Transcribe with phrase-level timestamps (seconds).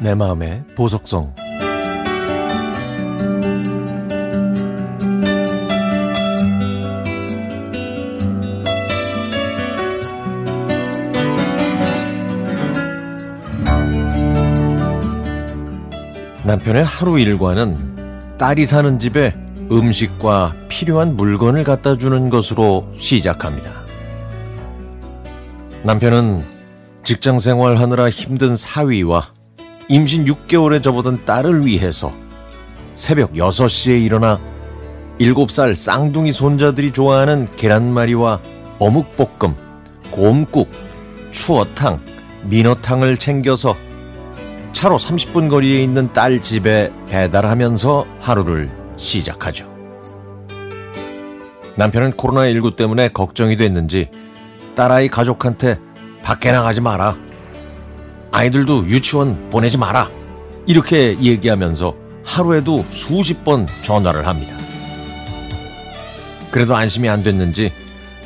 [0.00, 1.34] 내 마음의 보석성
[16.46, 19.34] 남편의 하루 일과는 딸이 사는 집에
[19.70, 23.72] 음식과 필요한 물건을 갖다 주는 것으로 시작합니다.
[25.82, 26.44] 남편은
[27.02, 29.32] 직장 생활하느라 힘든 사위와
[29.88, 32.12] 임신 6개월에 접어든 딸을 위해서
[32.92, 34.38] 새벽 6시에 일어나
[35.18, 38.40] 7살 쌍둥이 손자들이 좋아하는 계란말이와
[38.78, 39.54] 어묵볶음,
[40.10, 40.68] 곰국,
[41.30, 42.00] 추어탕,
[42.44, 43.76] 민어탕을 챙겨서
[44.72, 49.66] 차로 30분 거리에 있는 딸 집에 배달하면서 하루를 시작하죠.
[51.76, 54.10] 남편은 코로나19 때문에 걱정이 됐는지
[54.74, 55.78] 딸아이 가족한테
[56.22, 57.16] 밖에 나가지 마라.
[58.38, 60.08] 아이들도 유치원 보내지 마라.
[60.64, 61.92] 이렇게 얘기하면서
[62.24, 64.56] 하루에도 수십 번 전화를 합니다.
[66.52, 67.72] 그래도 안심이 안 됐는지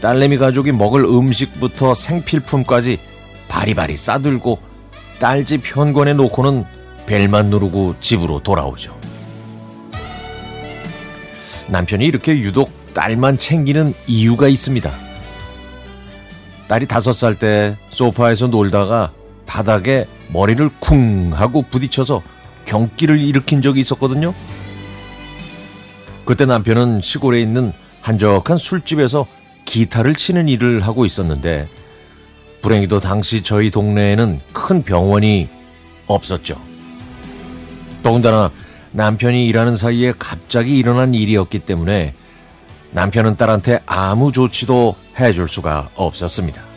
[0.00, 3.00] 딸내미 가족이 먹을 음식부터 생필품까지
[3.48, 4.58] 바리바리 싸들고
[5.18, 6.64] 딸집 현관에 놓고는
[7.04, 8.98] 벨만 누르고 집으로 돌아오죠.
[11.66, 14.90] 남편이 이렇게 유독 딸만 챙기는 이유가 있습니다.
[16.66, 19.12] 딸이 다섯 살 때 소파에서 놀다가
[19.48, 22.22] 바닥에 머리를 쿵 하고 부딪혀서
[22.66, 24.32] 경기를 일으킨 적이 있었거든요.
[26.24, 29.26] 그때 남편은 시골에 있는 한적한 술집에서
[29.64, 31.68] 기타를 치는 일을 하고 있었는데
[32.60, 35.48] 불행히도 당시 저희 동네에는 큰 병원이
[36.06, 36.60] 없었죠.
[38.02, 38.50] 더군다나
[38.92, 42.14] 남편이 일하는 사이에 갑자기 일어난 일이었기 때문에
[42.90, 46.67] 남편은 딸한테 아무 조치도 해줄 수가 없었습니다.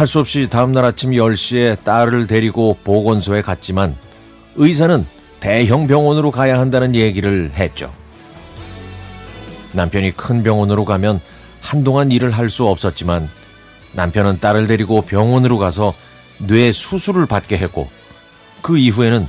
[0.00, 3.94] 할 수 없이 다음날 아침 10시에 딸을 데리고 보건소에 갔지만
[4.56, 5.04] 의사는
[5.40, 7.92] 대형 병원으로 가야 한다는 얘기를 했죠.
[9.74, 11.20] 남편이 큰 병원으로 가면
[11.60, 13.28] 한동안 일을 할 수 없었지만
[13.92, 15.92] 남편은 딸을 데리고 병원으로 가서
[16.38, 17.90] 뇌 수술을 받게 했고
[18.62, 19.28] 그 이후에는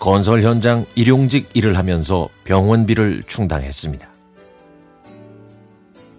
[0.00, 4.08] 건설 현장 일용직 일을 하면서 병원비를 충당했습니다.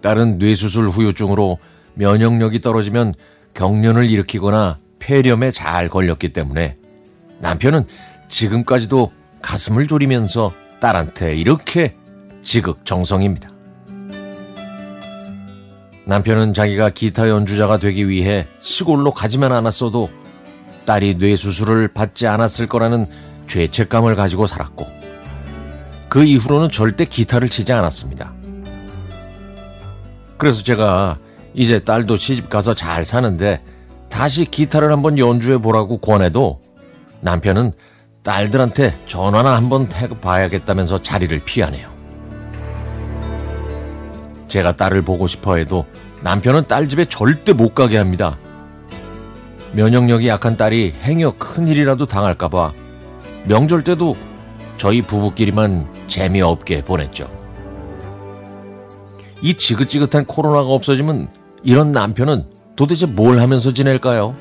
[0.00, 1.58] 딸은 뇌수술 후유증으로
[1.92, 3.14] 면역력이 떨어지면
[3.54, 6.76] 경련을 일으키거나 폐렴에 잘 걸렸기 때문에
[7.40, 7.86] 남편은
[8.28, 11.96] 지금까지도 가슴을 졸이면서 딸한테 이렇게
[12.40, 13.50] 지극정성입니다.
[16.04, 20.10] 남편은 자기가 기타 연주자가 되기 위해 시골로 가지만 않았어도
[20.84, 23.06] 딸이 뇌수술을 받지 않았을 거라는
[23.46, 24.86] 죄책감을 가지고 살았고
[26.08, 28.32] 그 이후로는 절대 기타를 치지 않았습니다.
[30.36, 31.18] 그래서 제가
[31.54, 33.62] 이제 딸도 시집 가서 잘 사는데
[34.08, 36.60] 다시 기타를 한번 연주해 보라고 권해도
[37.20, 37.72] 남편은
[38.22, 41.90] 딸들한테 전화나 한번 해봐야겠다면서 자리를 피하네요.
[44.48, 45.86] 제가 딸을 보고 싶어 해도
[46.22, 48.36] 남편은 딸 집에 절대 못 가게 합니다.
[49.72, 52.72] 면역력이 약한 딸이 행여 큰일이라도 당할까봐
[53.44, 54.14] 명절 때도
[54.76, 57.30] 저희 부부끼리만 재미없게 보냈죠.
[59.40, 61.28] 이 지긋지긋한 코로나가 없어지면
[61.64, 62.44] 이런 남편은
[62.76, 64.34] 도대체 뭘 하면서 지낼까요?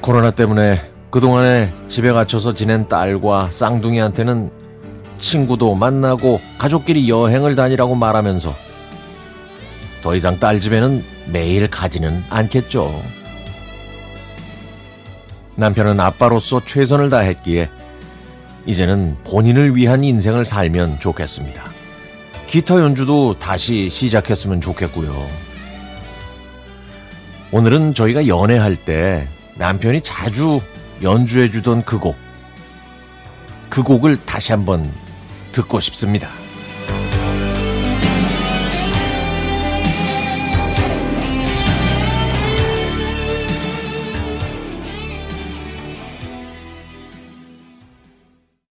[0.00, 4.50] 코로나 때문에 그동안에 집에 갇혀서 지낸 딸과 쌍둥이한테는
[5.18, 8.54] 친구도 만나고 가족끼리 여행을 다니라고 말하면서
[10.02, 13.02] 더 이상 딸 집에는 매일 가지는 않겠죠.
[15.56, 17.70] 남편은 아빠로서 최선을 다했기에
[18.66, 21.75] 이제는 본인을 위한 인생을 살면 좋겠습니다.
[22.46, 25.26] 기타 연주도 다시 시작했으면 좋겠고요.
[27.50, 30.60] 오늘은 저희가 연애할 때 남편이 자주
[31.02, 32.16] 연주해주던 그 곡,
[33.68, 34.88] 그 곡을 다시 한번
[35.52, 36.28] 듣고 싶습니다.